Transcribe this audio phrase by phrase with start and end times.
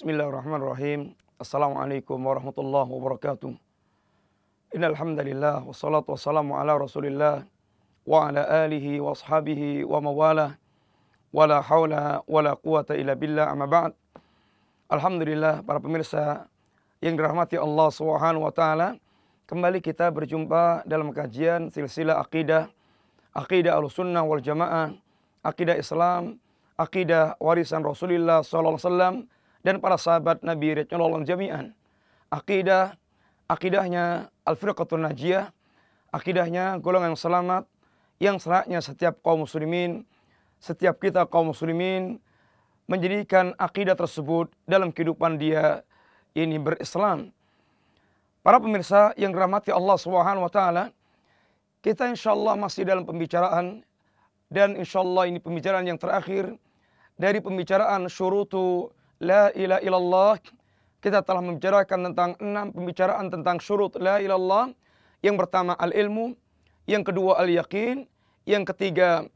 [0.00, 1.12] Bismillahirrahmanirrahim.
[1.36, 3.52] Assalamualaikum warahmatullahi wabarakatuh.
[4.72, 7.44] Innal hamdalillah wassalatu wassalamu ala Rasulillah
[8.08, 10.56] wa ala alihi wa ashabihi wa mawala.
[11.36, 13.92] Wala haula wala quwata illa billah amma ba'd.
[14.88, 16.48] Alhamdulillah para pemirsa
[17.04, 18.96] yang dirahmati Allah Subhanahu wa taala,
[19.52, 22.72] kembali kita berjumpa dalam kajian silsilah akidah,
[23.36, 24.96] akidah Ahlussunnah wal Jamaah,
[25.44, 26.40] akidah Islam,
[26.80, 29.16] akidah warisan Rasulullah sallallahu alaihi wasallam
[29.60, 31.76] dan para sahabat Nabi Rasulullah jami'an.
[32.30, 32.96] Akidah,
[33.50, 35.50] akidahnya Al-Firqatul Najiyah,
[36.14, 37.64] akidahnya golongan yang selamat,
[38.22, 40.06] yang selayaknya setiap kaum muslimin,
[40.60, 42.20] setiap kita kaum muslimin,
[42.90, 45.86] menjadikan akidah tersebut dalam kehidupan dia
[46.34, 47.30] ini berislam.
[48.40, 50.84] Para pemirsa yang dirahmati Allah Subhanahu wa taala,
[51.80, 53.84] kita insyaallah masih dalam pembicaraan
[54.50, 56.50] dan insyaallah ini pembicaraan yang terakhir
[57.14, 60.32] dari pembicaraan syurutu la ilaha illallah.
[61.00, 63.96] Kita telah membicarakan tentang enam pembicaraan tentang syurut.
[64.00, 64.72] La ilallah.
[65.20, 66.32] Yang pertama al-ilmu,
[66.88, 68.08] yang kedua al-yakin,
[68.48, 69.28] yang ketiga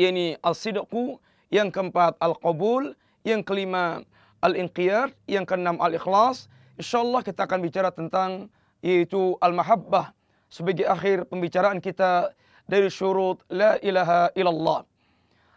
[0.00, 1.20] yakni al-sidqu,
[1.52, 4.00] yang keempat al-qabul, yang kelima
[4.40, 6.48] al-inqiyad, yang keenam al-ikhlas.
[6.80, 8.48] Insyaallah kita akan bicara tentang
[8.80, 10.12] yaitu al-mahabbah.
[10.48, 12.32] Sebagai akhir pembicaraan kita
[12.64, 14.88] dari syurut la ilaha illallah.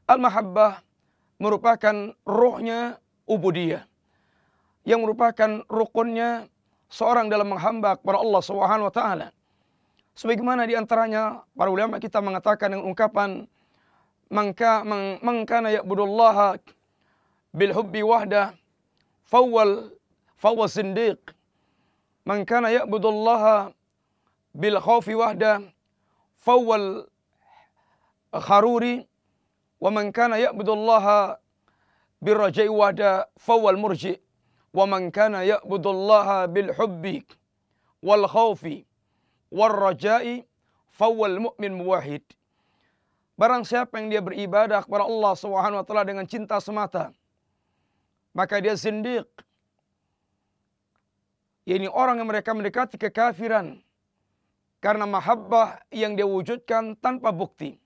[0.07, 0.83] Al-mahabbah
[1.39, 3.83] merupakan rohnya ubudiyah
[4.87, 6.47] yang merupakan rukunnya
[6.87, 9.27] seorang dalam menghamba kepada Allah Subhanahu wa taala.
[10.17, 13.45] Sebagaimana di antaranya para ulama kita mengatakan dengan ungkapan
[14.31, 14.81] mangka
[15.21, 16.57] mangkana ya'budullaha
[17.53, 18.55] bil hubbi wahda
[19.27, 19.91] fawwal
[20.39, 21.19] fawwa sindiq
[22.25, 23.71] man kana ya'budullaha
[24.55, 25.61] bil khawfi wahda
[26.41, 27.05] fawwal
[28.33, 29.07] kharuri
[29.79, 31.37] wa man kana ya'budullaha
[32.23, 34.17] birrajai wahda fawal murji.
[34.73, 37.23] Wa man kana ya'budullaha bil hubbi
[38.03, 38.85] wal khawfi
[39.49, 40.45] wal rajai
[40.91, 42.21] fawal mu'min muwahid
[43.37, 47.13] Barang siapa yang dia beribadah kepada Allah Subhanahu wa taala dengan cinta semata
[48.37, 49.25] maka dia zindiq.
[51.65, 53.81] Ini orang yang mereka mendekati kekafiran
[54.77, 57.81] karena mahabbah yang dia wujudkan tanpa bukti.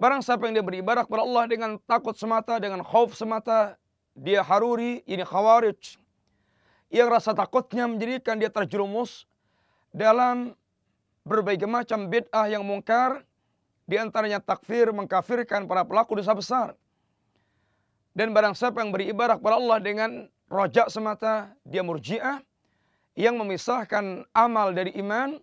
[0.00, 3.76] Barang siapa yang dia beribadah kepada Allah dengan takut semata, dengan khauf semata,
[4.12, 5.96] dia haruri, ini khawarij.
[6.92, 9.24] Yang rasa takutnya menjadikan dia terjerumus
[9.94, 10.52] dalam
[11.24, 13.24] berbagai macam bid'ah yang mungkar,
[13.86, 16.68] di antaranya takfir, mengkafirkan para pelaku dosa besar.
[18.12, 20.10] Dan barang siapa yang beribadah kepada Allah dengan
[20.52, 22.44] rojak semata, dia murjiah,
[23.16, 25.40] yang memisahkan amal dari iman,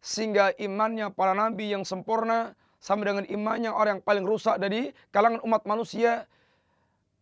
[0.00, 5.42] sehingga imannya para nabi yang sempurna, sama dengan imannya orang yang paling rusak dari kalangan
[5.42, 6.26] umat manusia.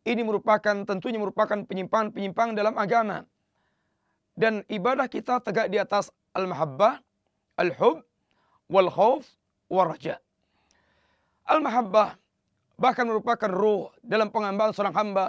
[0.06, 3.27] Ini merupakan tentunya merupakan penyimpangan-penyimpangan dalam agama.
[4.37, 7.03] Dan ibadah kita tegak di atas al-mahabbah,
[7.59, 8.06] al-hub,
[8.71, 9.27] wal-khawf,
[9.66, 10.22] wal-raja.
[11.49, 12.15] Al-mahabbah
[12.78, 15.27] bahkan merupakan ruh dalam pengambilan seorang hamba.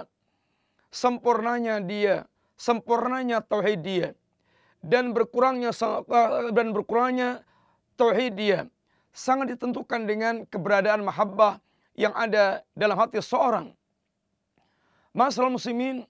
[0.93, 2.29] Sempurnanya dia,
[2.59, 4.09] sempurnanya tauhid dia
[4.81, 5.73] dan berkurangnya
[6.53, 7.41] dan berkurangnya
[7.97, 8.59] tauhid dia
[9.17, 11.57] sangat ditentukan dengan keberadaan mahabbah
[11.97, 13.73] yang ada dalam hati seorang.
[15.17, 16.05] Masalah muslimin,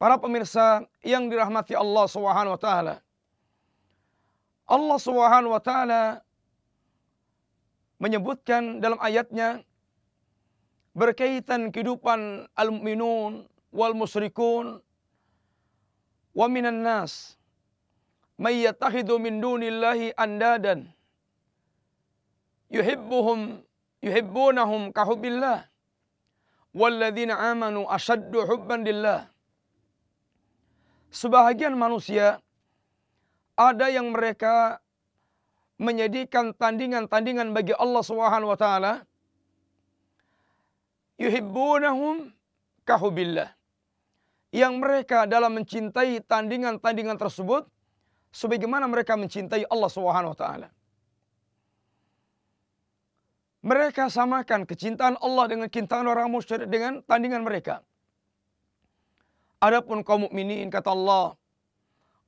[0.00, 2.94] para pemirsa yang dirahmati Allah Subhanahu wa taala.
[4.64, 6.24] Allah Subhanahu wa taala
[8.00, 9.60] menyebutkan dalam ayatnya
[10.96, 14.80] berkaitan kehidupan al-mu'minun wal musyrikun
[16.32, 17.36] wa minan nas
[18.38, 20.88] may yattakhidhu min dunillahi andadan
[22.68, 23.64] yuhibbuhum
[24.04, 25.64] yuhibbunahum kahubbillah
[26.76, 29.28] walladzina amanu asyaddu hubban lillah.
[31.08, 32.38] Sebahagian manusia
[33.56, 34.78] ada yang mereka
[35.80, 38.92] menjadikan tandingan-tandingan bagi Allah Subhanahu wa taala.
[41.18, 42.30] Yuhibbunahum
[42.86, 43.50] kahubillah
[44.54, 47.66] yang mereka dalam mencintai tandingan-tandingan tersebut
[48.30, 50.68] sebagaimana mereka mencintai Allah Subhanahu wa taala
[53.64, 57.82] mereka samakan kecintaan Allah dengan kecintaan orang musyrik dengan tandingan mereka.
[59.58, 61.34] Adapun kaum mukminin kata Allah,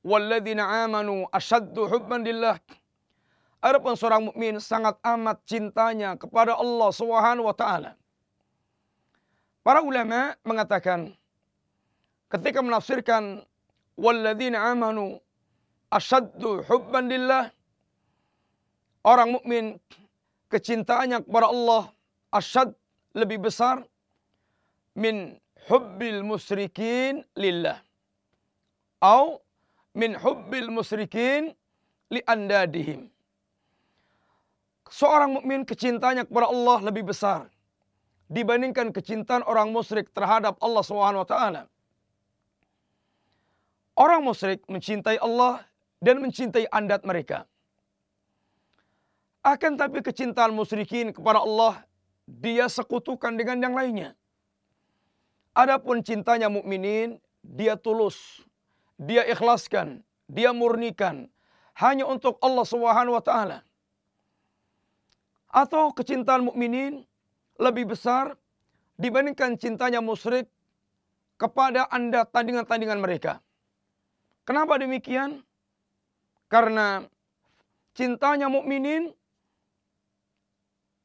[0.03, 2.59] "Walladzina amanu asyaddu hubban lillah."
[3.61, 7.93] Adapun seorang mukmin sangat amat cintanya kepada Allah Subhanahu wa taala.
[9.61, 11.13] Para ulama mengatakan
[12.33, 13.45] ketika menafsirkan
[13.93, 15.21] walladzina amanu
[15.93, 17.53] asyaddu hubban lillah
[19.05, 19.77] orang mukmin
[20.51, 21.83] kecintaannya kepada Allah
[22.35, 22.75] asyad
[23.15, 23.87] lebih besar
[24.95, 25.39] min
[25.71, 27.79] hubbil musyrikin lillah.
[28.99, 29.39] Au
[29.95, 31.55] min hubbil musyrikin
[32.11, 33.07] li andadihim.
[34.91, 37.47] Seorang mukmin kecintanya kepada Allah lebih besar
[38.27, 41.63] dibandingkan kecintaan orang musyrik terhadap Allah Subhanahu wa taala.
[43.95, 45.63] Orang musyrik mencintai Allah
[45.99, 47.47] dan mencintai andat mereka.
[49.41, 51.81] Akan tapi kecintaan musyrikin kepada Allah
[52.29, 54.13] dia sekutukan dengan yang lainnya.
[55.51, 58.45] Adapun cintanya mukminin, dia tulus,
[58.95, 61.27] dia ikhlaskan, dia murnikan
[61.75, 63.59] hanya untuk Allah Subhanahu wa taala.
[65.51, 67.03] Atau kecintaan mukminin
[67.59, 68.39] lebih besar
[68.95, 70.47] dibandingkan cintanya musyrik
[71.35, 73.43] kepada Anda tandingan-tandingan mereka.
[74.47, 75.43] Kenapa demikian?
[76.47, 77.03] Karena
[77.97, 79.11] cintanya mukminin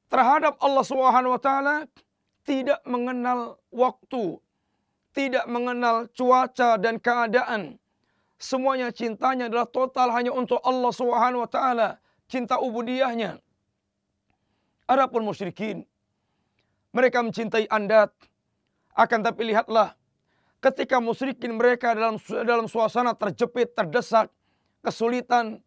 [0.06, 1.76] terhadap Allah Subhanahu wa taala
[2.46, 4.38] tidak mengenal waktu,
[5.10, 7.76] tidak mengenal cuaca dan keadaan.
[8.36, 11.88] Semuanya cintanya adalah total hanya untuk Allah Subhanahu wa taala,
[12.30, 13.40] cinta ubudiyahnya.
[14.86, 15.82] Adapun musyrikin,
[16.94, 18.14] mereka mencintai andat.
[18.96, 19.92] Akan tapi lihatlah,
[20.62, 22.16] ketika musyrikin mereka dalam
[22.46, 24.30] dalam suasana terjepit, terdesak,
[24.80, 25.58] kesulitan,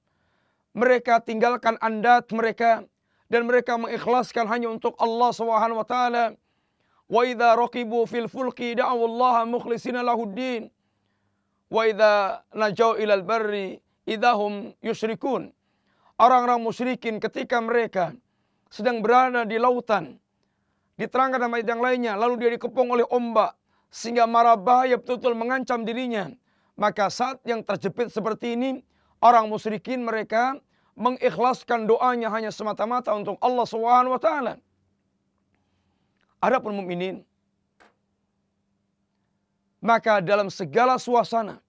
[0.72, 2.88] mereka tinggalkan andat mereka
[3.30, 6.36] dan mereka mengikhlaskan hanya untuk Allah Subhanahu wa taala
[7.10, 10.70] Wa idza raqibu fil fulki da'u Allah mukhlishina lahuddin.
[11.74, 15.50] Wa idza najau ilal barri idahum yusyrikun.
[16.22, 18.14] Orang-orang musyrikin ketika mereka
[18.70, 20.22] sedang berada di lautan.
[21.02, 22.14] Diterangkan ayat yang lainnya.
[22.14, 23.58] Lalu dia dikepung oleh ombak.
[23.90, 26.30] Sehingga marah bahaya betul-betul mengancam dirinya.
[26.78, 28.86] Maka saat yang terjepit seperti ini.
[29.20, 30.62] Orang musyrikin mereka
[31.00, 34.54] mengikhlaskan doanya hanya semata-mata untuk Allah Subhanahu wa taala.
[36.44, 37.24] Adapun mukminin
[39.80, 41.64] maka dalam segala suasana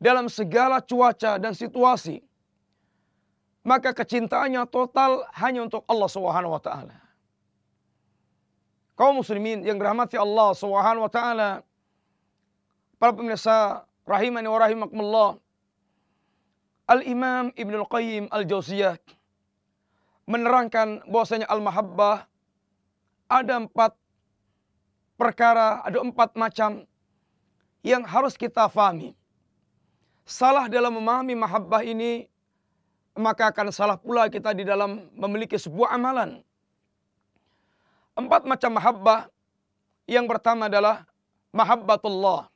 [0.00, 2.24] dalam segala cuaca dan situasi
[3.62, 6.96] maka kecintaannya total hanya untuk Allah Subhanahu wa taala.
[8.98, 11.50] Kaum muslimin yang dirahmati Allah Subhanahu wa taala,
[12.98, 15.28] para pemirsa rahimani wa rahimakumullah.
[16.86, 18.98] Al-Imam Ibnu Al-Qayyim Al-Jauziyah
[20.26, 22.26] menerangkan bahwasanya al-mahabbah
[23.26, 23.96] ada empat
[25.16, 26.84] perkara, ada empat macam
[27.82, 29.14] yang harus kita fahami.
[30.22, 32.30] Salah dalam memahami mahabbah ini,
[33.18, 36.40] maka akan salah pula kita di dalam memiliki sebuah amalan.
[38.14, 39.20] Empat macam mahabbah.
[40.04, 41.06] Yang pertama adalah
[41.54, 42.50] mahabbatullah.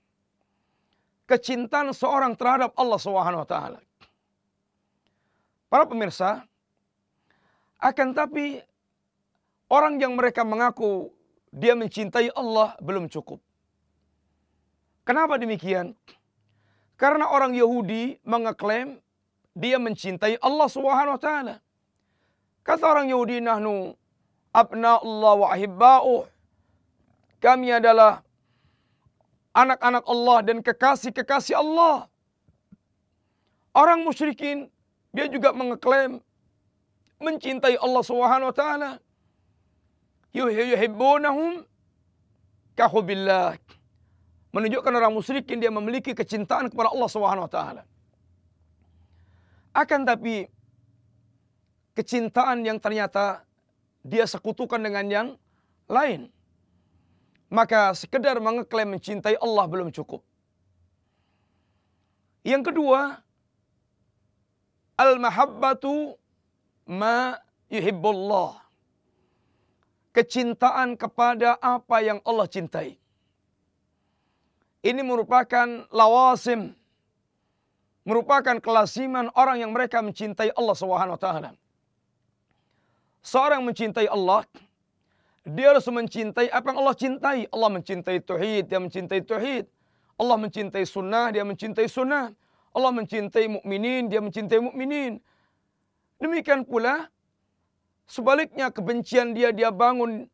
[1.26, 3.80] Kecintaan seorang terhadap Allah Subhanahu wa taala.
[5.66, 6.46] Para pemirsa,
[7.82, 8.62] akan tapi
[9.66, 11.10] Orang yang mereka mengaku
[11.50, 13.42] dia mencintai Allah belum cukup.
[15.02, 15.98] Kenapa demikian?
[16.94, 19.02] Karena orang Yahudi mengeklaim
[19.58, 21.54] dia mencintai Allah Subhanahu wa taala.
[22.62, 23.98] Kata orang Yahudi nahnu
[24.54, 26.22] abna Allah wa ahibba'uh.
[27.42, 28.22] Kami adalah
[29.50, 32.06] anak-anak Allah dan kekasih-kekasih Allah.
[33.74, 34.70] Orang musyrikin
[35.16, 36.20] dia juga mengeklaim
[37.16, 38.90] mencintai Allah Subhanahu wa taala
[40.36, 41.64] yuhibbunahum
[42.76, 43.56] kahubillah.
[44.52, 47.82] Menunjukkan orang musyrikin dia memiliki kecintaan kepada Allah Subhanahu wa taala.
[49.72, 50.48] Akan tapi
[51.96, 53.44] kecintaan yang ternyata
[54.04, 55.28] dia sekutukan dengan yang
[55.88, 56.28] lain.
[57.48, 60.20] Maka sekedar mengeklaim mencintai Allah belum cukup.
[62.44, 63.25] Yang kedua,
[64.96, 66.16] al-mahabbatu
[66.88, 67.36] ma
[67.68, 68.66] yuhibbullah
[70.16, 72.96] kecintaan kepada apa yang Allah cintai.
[74.80, 76.72] Ini merupakan lawasim,
[78.08, 81.50] merupakan kelasiman orang yang mereka mencintai Allah Subhanahu wa taala.
[83.20, 84.46] Seorang mencintai Allah,
[85.42, 87.38] dia harus mencintai apa yang Allah cintai.
[87.50, 89.66] Allah mencintai tauhid, dia mencintai tauhid.
[90.16, 92.32] Allah mencintai sunnah, dia mencintai sunnah.
[92.76, 95.16] Allah mencintai mukminin, dia mencintai mukminin.
[96.20, 97.08] Demikian pula
[98.06, 100.30] Sebaliknya kebencian dia dia bangun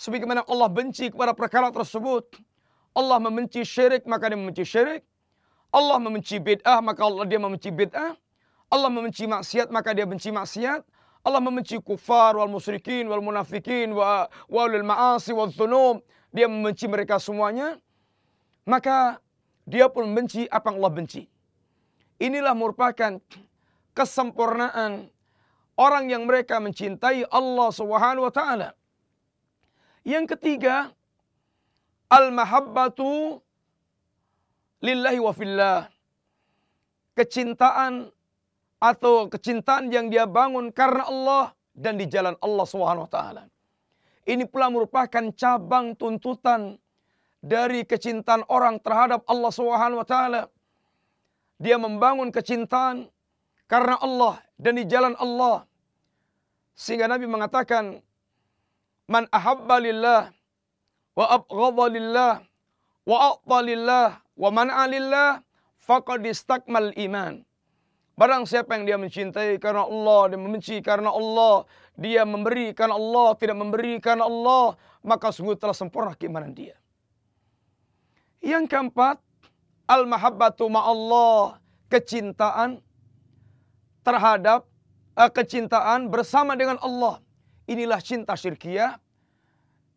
[0.00, 2.24] sebagaimana Allah benci kepada perkara tersebut.
[2.96, 5.04] Allah membenci syirik maka dia membenci syirik.
[5.68, 8.16] Allah membenci bid'ah maka Allah dia membenci bid'ah.
[8.72, 10.80] Allah membenci maksiat maka dia benci maksiat.
[11.20, 16.00] Allah membenci kufar wal musyrikin wal munafikin wa walil ma'asi wal dhunub.
[16.32, 17.76] Dia membenci mereka semuanya.
[18.64, 19.20] Maka
[19.68, 21.28] dia pun membenci apa yang Allah benci.
[22.20, 23.16] Inilah merupakan
[23.96, 25.08] kesempurnaan
[25.80, 28.76] orang yang mereka mencintai Allah Subhanahu wa taala.
[30.04, 30.92] Yang ketiga,
[32.10, 33.38] Al-mahabbatu
[34.82, 35.86] lillahi wa fillah.
[37.14, 38.10] Kecintaan
[38.82, 43.42] atau kecintaan yang dia bangun karena Allah dan di jalan Allah Subhanahu wa taala.
[44.26, 46.82] Ini pula merupakan cabang tuntutan
[47.38, 50.50] dari kecintaan orang terhadap Allah Subhanahu wa taala.
[51.60, 53.12] Dia membangun kecintaan
[53.68, 55.68] karena Allah dan di jalan Allah.
[56.72, 58.00] Sehingga Nabi mengatakan,
[59.04, 60.32] "Man ahabba lillah
[61.12, 62.32] wa abghadha lillah
[63.04, 64.08] wa a'ta lillah
[64.40, 65.44] wa man'a lillah
[65.76, 67.44] faqad istakmal iman."
[68.16, 71.64] Barang siapa yang dia mencintai karena Allah dan membenci karena Allah,
[71.96, 76.76] dia memberi karena Allah, tidak memberi karena Allah, maka sungguh telah sempurna keimanan dia.
[78.44, 79.24] Yang keempat,
[79.90, 81.58] al-mahabbatu ma'allah,
[81.90, 82.78] kecintaan
[84.06, 84.70] terhadap
[85.18, 87.18] uh, kecintaan bersama dengan Allah.
[87.66, 89.02] Inilah cinta syirkiyah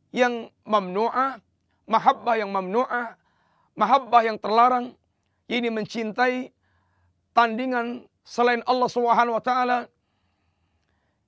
[0.09, 1.37] yang mamnu'ah,
[1.85, 3.13] mahabbah yang mamnu'ah,
[3.77, 4.97] mahabbah yang terlarang.
[5.45, 6.49] Ini mencintai
[7.37, 9.85] tandingan selain Allah Subhanahu wa taala.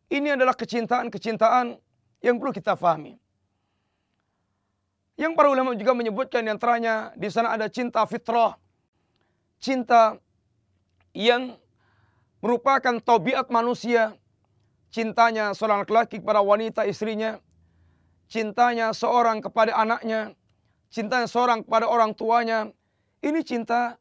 [0.10, 1.78] Ini adalah kecintaan-kecintaan
[2.22, 3.18] yang perlu kita fahami.
[5.16, 8.60] Yang para ulama juga menyebutkan di antaranya di sana ada cinta fitrah.
[9.64, 10.20] Cinta
[11.16, 11.56] yang
[12.44, 14.16] merupakan tabiat manusia.
[14.92, 17.40] Cintanya seorang laki-laki kepada wanita istrinya.
[18.28, 20.36] Cintanya seorang kepada anaknya.
[20.92, 22.72] Cintanya seorang kepada orang tuanya.
[23.24, 23.96] Ini cinta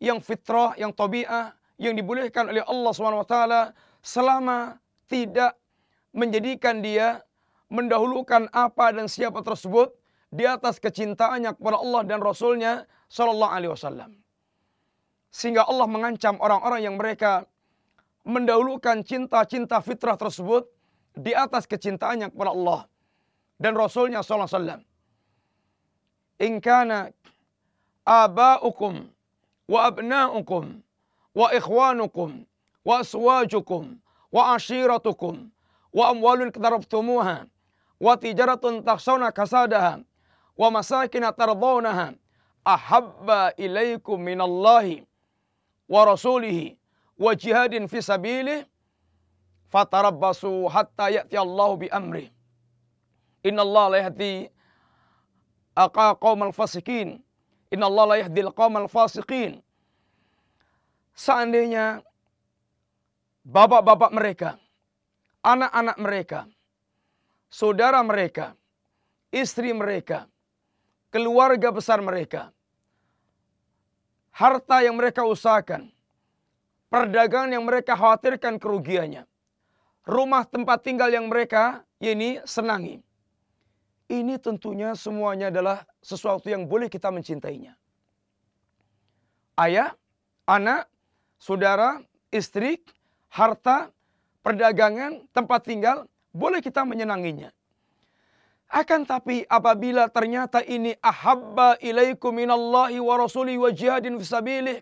[0.00, 3.36] yang fitrah, yang tabiat yang dibolehkan oleh Allah SWT
[4.04, 4.76] selama
[5.08, 5.56] tidak
[6.12, 7.24] menjadikan dia
[7.72, 9.88] mendahulukan apa dan siapa tersebut
[10.30, 14.10] di atas kecintaannya kepada Allah dan Rasulnya Sallallahu Alaihi Wasallam.
[15.30, 17.46] Sehingga Allah mengancam orang-orang yang mereka
[18.22, 20.66] mendahulukan cinta-cinta fitrah tersebut
[21.18, 22.80] di atas kecintaannya kepada Allah
[23.58, 24.82] dan Rasulnya Sallallahu Alaihi Wasallam.
[26.40, 27.10] In kana
[28.06, 29.10] aba'ukum
[29.66, 30.64] wa abna'ukum
[31.34, 32.46] wa ikhwanukum
[32.86, 33.98] wa aswajukum
[34.32, 35.50] wa ashiratukum
[35.92, 37.46] wa amwalun iqtarabtumuha
[38.00, 40.00] wa tijaratun takhshawna kasadaha
[40.60, 42.12] wa masakin tardawnaha
[42.64, 45.08] ahabba ilaikum minallahi
[45.88, 46.76] wa rasulihi
[47.16, 48.68] wa jihadin fi sabilihi
[49.72, 52.28] fatarabbasu hatta ya'ti Allahu bi amri.
[53.48, 54.52] Inna Allah la yahdi
[55.72, 57.24] aqa qaumal fasikin
[57.72, 59.62] inna Allah la yahdi al qaumal fasiqin.
[61.14, 62.04] Seandainya
[63.46, 64.50] bapak-bapak mereka,
[65.40, 66.40] anak-anak mereka,
[67.48, 68.52] saudara mereka,
[69.32, 70.28] istri mereka,
[71.10, 72.54] keluarga besar mereka,
[74.30, 75.90] harta yang mereka usahakan,
[76.86, 79.26] perdagangan yang mereka khawatirkan kerugiannya,
[80.06, 83.02] rumah tempat tinggal yang mereka ini senangi.
[84.10, 87.78] Ini tentunya semuanya adalah sesuatu yang boleh kita mencintainya.
[89.54, 89.94] Ayah,
[90.50, 90.90] anak,
[91.38, 92.02] saudara,
[92.34, 92.82] istri,
[93.30, 93.94] harta,
[94.42, 97.54] perdagangan, tempat tinggal, boleh kita menyenanginya.
[98.70, 104.78] Akan tapi apabila ternyata ini ahabba ilaikum minallahi wa rasuli wa jihadin fisabilih.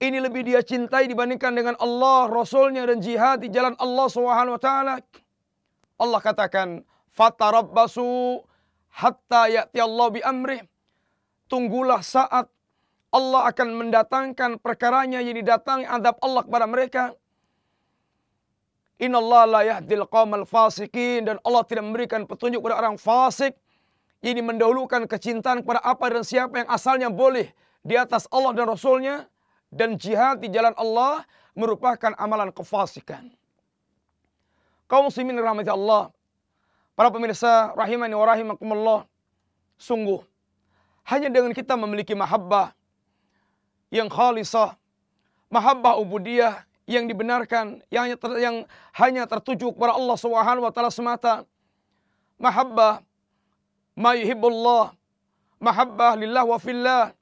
[0.00, 4.62] Ini lebih dia cintai dibandingkan dengan Allah, Rasulnya dan jihad di jalan Allah Subhanahu wa
[4.62, 4.94] taala.
[6.00, 6.80] Allah katakan,
[7.12, 8.40] "Fatarabbasu
[8.96, 10.64] hatta ya'ti Allah bi amrih."
[11.52, 12.48] Tunggulah saat
[13.12, 17.12] Allah akan mendatangkan perkaranya yang didatangi adab Allah kepada mereka.
[19.00, 21.24] Inna Allah la yahdil qawmal fasikin.
[21.24, 23.56] Dan Allah tidak memberikan petunjuk kepada orang fasik.
[24.20, 27.48] Ini mendahulukan kecintaan kepada apa dan siapa yang asalnya boleh
[27.80, 29.24] di atas Allah dan Rasulnya.
[29.72, 31.24] Dan jihad di jalan Allah
[31.56, 33.32] merupakan amalan kefasikan.
[34.84, 36.12] Kaum muslimin rahmati Allah.
[36.92, 39.00] Para pemirsa rahimani wa rahimakumullah.
[39.80, 40.20] Sungguh.
[41.08, 42.76] Hanya dengan kita memiliki mahabbah
[43.88, 44.78] yang khalisah,
[45.50, 48.56] mahabbah ubudiyah yang dibenarkan, yang hanya, ter, yang
[48.98, 51.46] hanya tertuju kepada Allah Subhanahu wa taala semata.
[52.34, 52.98] Mahabbah
[53.94, 54.90] ma yuhibbullah,
[55.62, 57.14] mahabbah lillah wa fillah,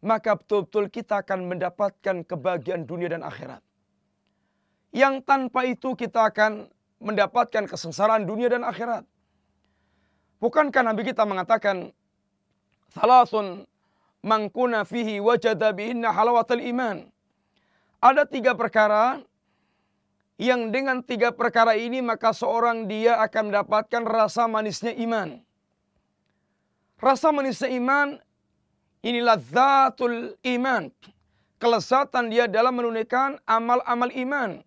[0.00, 3.60] maka betul-betul kita akan mendapatkan kebahagiaan dunia dan akhirat.
[4.96, 9.04] Yang tanpa itu kita akan mendapatkan kesengsaraan dunia dan akhirat.
[10.40, 11.92] Bukankah Nabi kita mengatakan,
[12.96, 13.68] Thalathun
[14.24, 17.11] mangkuna fihi wajada bihinna halawatul iman.
[18.02, 19.22] Ada tiga perkara
[20.34, 25.38] yang dengan tiga perkara ini maka seorang dia akan mendapatkan rasa manisnya iman.
[26.98, 28.18] Rasa manisnya iman
[29.06, 30.90] inilah zatul iman.
[31.62, 34.66] Kelezatan dia dalam menunaikan amal-amal iman.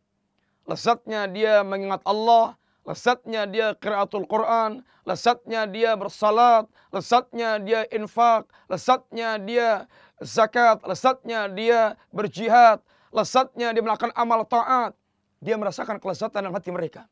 [0.63, 2.55] Lezatnya dia mengingat Allah,
[2.87, 9.91] lesatnya dia qiraatul Quran, lesatnya dia bersalat, lesatnya dia infak, lesatnya dia
[10.23, 12.79] zakat, lesatnya dia berjihad,
[13.15, 14.91] lesatnya dia melakukan amal taat.
[15.39, 17.07] Dia merasakan kelezatan dalam hati mereka.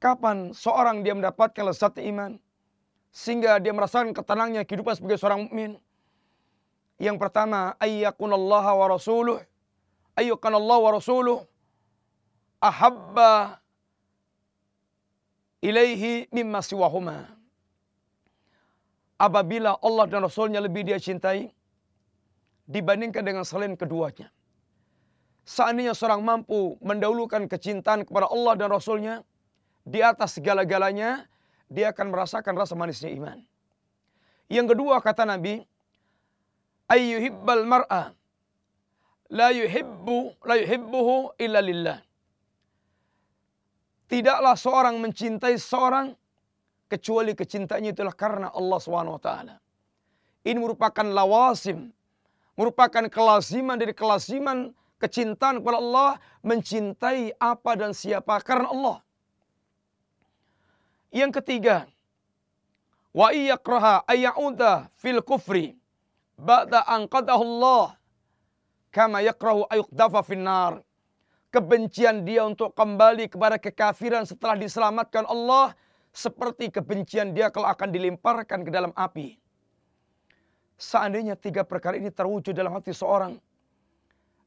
[0.00, 2.36] Kapan seorang dia mendapatkan lezat iman?
[3.12, 5.80] Sehingga dia merasakan ketenangnya kehidupan sebagai seorang mukmin.
[7.00, 9.38] Yang pertama, ayyakunallaha wa rasuluh.
[10.16, 11.38] Ayyukanallah wa rasuluh.
[12.60, 13.60] Ahabba
[15.64, 17.28] ilaihi mimma siwahuma.
[19.20, 21.52] Apabila Allah dan Rasulnya lebih dia cintai,
[22.70, 24.30] dibandingkan dengan selain keduanya.
[25.42, 29.26] Seandainya seorang mampu mendahulukan kecintaan kepada Allah dan Rasulnya,
[29.82, 31.26] di atas segala-galanya,
[31.66, 33.42] dia akan merasakan rasa manisnya iman.
[34.46, 35.66] Yang kedua kata Nabi,
[36.86, 38.14] ayyuhibbal mar'a
[39.30, 41.98] la yuhibbu la yuhibbuhu illa lillah.
[44.10, 46.10] Tidaklah seorang mencintai seorang
[46.90, 48.78] kecuali kecintanya itulah karena Allah
[49.22, 49.56] taala.
[50.42, 51.94] Ini merupakan lawasim,
[52.60, 56.10] merupakan kelaziman dari kelaziman kecintaan kepada Allah
[56.44, 59.00] mencintai apa dan siapa karena Allah.
[61.08, 61.88] Yang ketiga,
[63.16, 65.80] wa iyakraha ayyauda fil kufri
[66.36, 67.96] ba'da an Allah
[68.92, 70.84] kama yakrahu ayuqdafa finnar.
[71.50, 75.74] Kebencian dia untuk kembali kepada kekafiran setelah diselamatkan Allah
[76.14, 79.39] seperti kebencian dia kalau akan dilemparkan ke dalam api.
[80.80, 83.36] Seandainya tiga perkara ini terwujud dalam hati seorang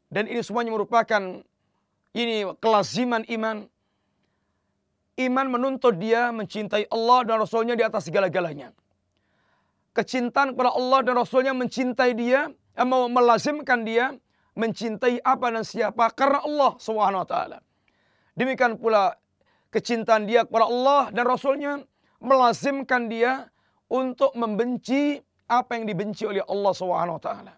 [0.09, 1.45] dan ini semuanya merupakan
[2.13, 3.69] ini kelaziman iman
[5.13, 8.73] Iman menuntut dia mencintai Allah dan Rasulnya di atas segala-galanya.
[9.93, 14.17] Kecintaan kepada Allah dan Rasulnya mencintai dia, eh, mau melazimkan dia
[14.57, 17.29] mencintai apa dan siapa karena Allah Subhanahu.
[18.33, 19.13] Demikian pula
[19.69, 21.85] kecintaan dia kepada Allah dan Rasulnya
[22.17, 23.53] melazimkan dia
[23.85, 27.53] untuk membenci apa yang dibenci oleh Allah Subhanahu wa taala.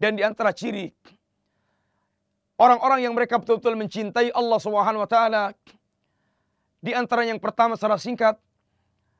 [0.00, 0.88] Dan di antara ciri
[2.56, 5.52] orang-orang yang mereka betul-betul mencintai Allah Subhanahu wa taala
[6.80, 8.40] di antara yang pertama secara singkat,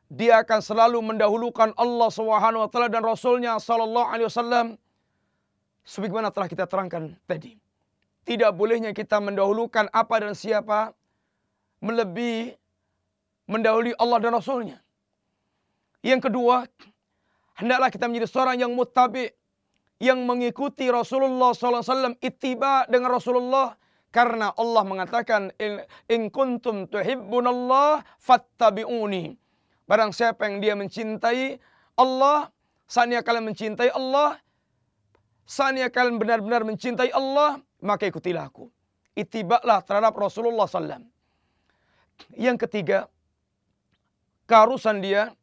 [0.08, 4.66] dia akan selalu mendahulukan Allah Subhanahu wa taala dan Rasulnya sallallahu alaihi wasallam
[5.84, 7.60] sebagaimana telah kita terangkan tadi.
[8.24, 10.92] Tidak bolehnya kita mendahulukan apa dan siapa
[11.80, 12.56] melebihi
[13.48, 14.78] mendahului Allah dan Rasulnya.
[16.00, 16.64] Yang kedua,
[17.60, 19.28] hendaklah kita menjadi seorang yang muttabi,
[20.00, 23.76] yang mengikuti Rasulullah SAW, ittiba dengan Rasulullah,
[24.10, 25.52] karena Allah mengatakan
[26.08, 29.36] in kuntum tuhibbunallah fattabi'uni.
[29.84, 31.60] Barang siapa yang dia mencintai
[32.00, 32.48] Allah,
[32.88, 34.40] saatnya kalian mencintai Allah,
[35.44, 38.72] saatnya kalian benar-benar mencintai Allah, maka ikutilah aku.
[39.18, 41.04] Itibaklah terhadap Rasulullah SAW.
[42.38, 43.10] Yang ketiga,
[44.46, 45.34] keharusan dia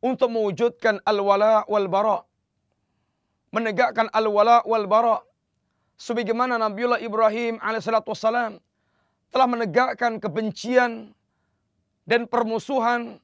[0.00, 2.24] untuk mewujudkan al-wala wal-bara.
[3.52, 5.20] Menegakkan al-wala wal-bara
[6.00, 8.56] sebagaimana Nabiullah Ibrahim alaihissalam
[9.28, 11.12] telah menegakkan kebencian
[12.08, 13.20] dan permusuhan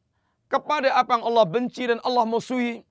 [0.47, 2.85] kepada apa yang Allah benci dan Allah musuhi.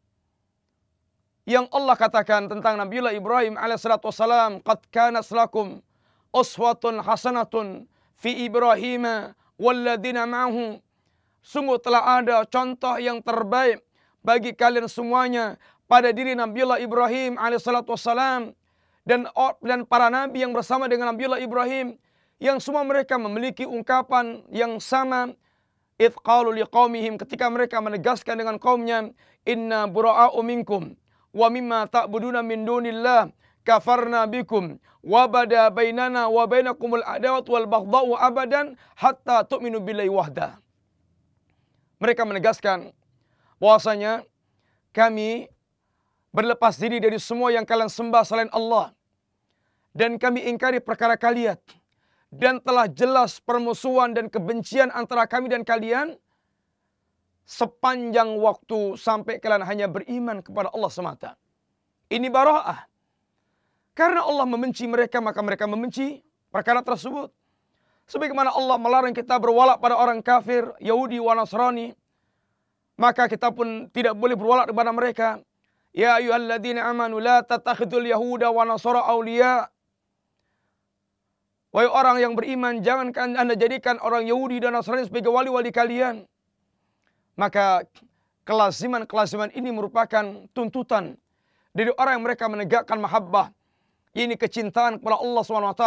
[1.45, 5.79] Yang Allah katakan tentang Nabiullah Ibrahim alaihissalam, "Qad kana lakum
[6.33, 7.85] uswatun hasanatun
[8.17, 10.81] fi Ibrahim walladzina ma'ahu."
[11.45, 13.85] Sungguh telah ada contoh yang terbaik
[14.25, 18.49] bagi kalian semuanya pada diri Nabiullah Ibrahim alaihissalam
[19.05, 19.29] dan
[19.61, 22.01] dan para nabi yang bersama dengan Nabiullah Ibrahim
[22.41, 25.37] yang semua mereka memiliki ungkapan yang sama.
[26.01, 29.13] Idh qalu liqaumihim ketika mereka menegaskan dengan kaumnya
[29.47, 30.97] inna bura'a'u minkum
[31.31, 33.31] wa mimma ta'buduna min dunillah
[33.63, 40.59] kafarna bikum wa bada bainana wa bainakumul adawat wal baghdha'u abadan hatta tu'minu billahi wahda
[42.05, 42.93] mereka menegaskan
[43.57, 44.21] bahwasanya
[44.93, 45.49] kami
[46.29, 48.93] berlepas diri dari semua yang kalian sembah selain Allah
[49.97, 51.57] dan kami ingkari perkara kalian
[52.29, 56.13] dan telah jelas permusuhan dan kebencian antara kami dan kalian
[57.47, 61.31] sepanjang waktu sampai kalian hanya beriman kepada Allah semata.
[62.09, 62.85] Ini bara'ah.
[63.95, 66.19] Karena Allah membenci mereka maka mereka membenci
[66.51, 67.31] perkara tersebut.
[68.05, 71.93] Sebagaimana Allah melarang kita berwalak pada orang kafir, Yahudi wa Nasrani,
[72.95, 75.27] maka kita pun tidak boleh berwalak kepada mereka.
[75.95, 79.71] Ya ayyuhalladzina amanu la tattakhidul yahuda wa nasara awliya
[81.75, 86.23] Wahai orang yang beriman, jangan anda jadikan orang Yahudi dan Nasrani sebagai wali-wali kalian.
[87.35, 87.83] Maka
[88.47, 91.19] kelaziman-kelaziman ini merupakan tuntutan
[91.75, 93.51] dari orang yang mereka menegakkan mahabbah.
[94.15, 95.85] Ini kecintaan kepada Allah SWT.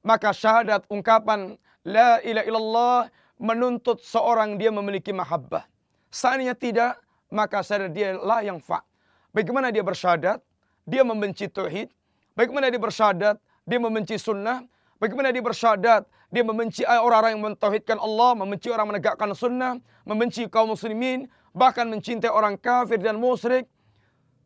[0.00, 2.98] Maka syahadat ungkapan la ilaha illallah
[3.40, 5.64] menuntut seorang dia memiliki mahabbah.
[6.12, 7.00] Seandainya tidak,
[7.32, 8.84] maka syahadat dia la yang fa.
[9.30, 10.42] Bagaimana dia bersyahadat?
[10.84, 11.88] Dia membenci tauhid.
[12.34, 13.38] Bagaimana dia bersyahadat?
[13.64, 14.66] Dia membenci sunnah.
[14.98, 16.02] Bagaimana dia bersyahadat?
[16.30, 22.30] Dia membenci orang-orang yang mentauhidkan Allah, membenci orang menegakkan sunnah, membenci kaum muslimin, bahkan mencintai
[22.30, 23.66] orang kafir dan musyrik.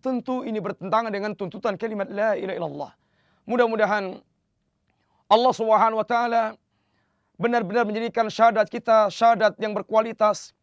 [0.04, 2.90] Tentu ini bertentangan dengan tuntutan kalimat la ilaha illallah.
[3.48, 4.20] Mudah-mudahan
[5.28, 6.54] Allah Subhanahu wa taala
[7.40, 10.54] benar-benar menjadikan syahadat kita syahadat yang berkualitas,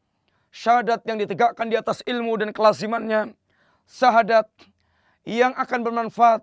[0.54, 3.36] syahadat yang ditegakkan di atas ilmu dan kelazimannya,
[3.89, 4.47] syahadat
[5.28, 6.41] yang akan bermanfaat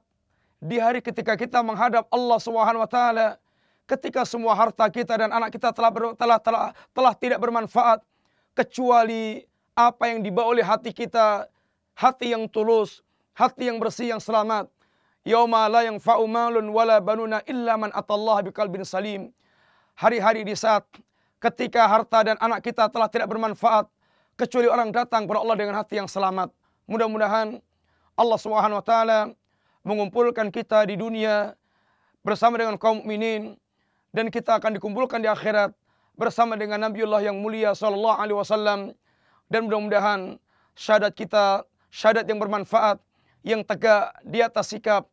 [0.59, 3.39] di hari ketika kita menghadap Allah Subhanahu wa taala,
[3.87, 8.03] ketika semua harta kita dan anak kita telah ber, telah, telah telah tidak bermanfaat
[8.53, 9.47] kecuali
[9.79, 11.47] apa yang dibawa oleh hati kita,
[11.95, 13.07] hati yang tulus,
[13.39, 14.67] hati yang bersih yang selamat.
[15.27, 19.35] Yauma la yanfa'u malun wala banuna illa man atallaha biqalbin salim
[19.99, 20.87] hari-hari di saat
[21.43, 23.91] ketika harta dan anak kita telah tidak bermanfaat
[24.39, 26.55] kecuali orang datang kepada Allah dengan hati yang selamat.
[26.87, 27.59] Mudah-mudahan
[28.15, 29.21] Allah Subhanahu wa taala
[29.83, 31.59] mengumpulkan kita di dunia
[32.23, 33.59] bersama dengan kaum mukminin
[34.15, 35.75] dan kita akan dikumpulkan di akhirat
[36.19, 38.81] bersama dengan Nabiullah yang mulia sallallahu alaihi wasallam
[39.51, 40.39] dan mudah-mudahan
[40.75, 41.63] syahadat kita
[41.95, 42.99] syahadat yang bermanfaat
[43.43, 45.07] yang tegak di atas sikap.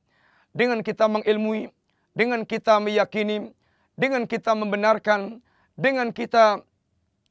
[0.55, 1.67] Dengan kita mengilmui
[2.15, 3.51] dengan kita meyakini
[3.99, 5.39] dengan kita membenarkan,
[5.75, 6.63] dengan kita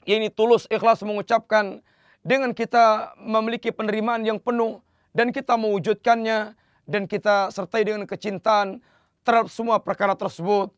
[0.04, 1.80] ini tulus ikhlas mengucapkan,
[2.24, 4.80] dengan kita memiliki penerimaan yang penuh
[5.16, 8.80] dan kita mewujudkannya dan kita sertai dengan kecintaan
[9.24, 10.72] terhadap semua perkara tersebut.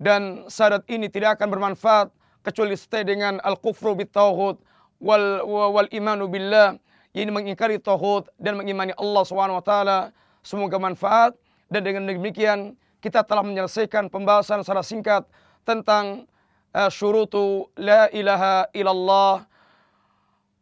[0.00, 2.08] Dan syahadat ini tidak akan bermanfaat
[2.42, 4.58] kecuali sertai dengan al-kufru bitauhid
[4.98, 6.74] wal wal imanu billah
[7.12, 9.98] ini mengingkari tauhid dan mengimani Allah Subhanahu wa taala
[10.40, 11.36] semoga manfaat
[11.68, 15.22] dan dengan demikian kita telah menyelesaikan pembahasan secara singkat
[15.66, 16.24] tentang
[16.72, 19.44] uh, syurutu la ilaha illallah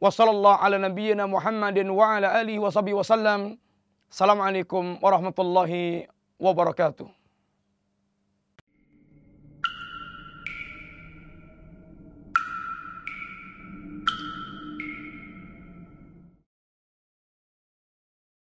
[0.00, 3.60] wa sallallahu ala nabiyyina Muhammadin wa ala alihi wa sahbihi wasallam.
[4.10, 6.08] Assalamualaikum warahmatullahi
[6.40, 7.19] wabarakatuh.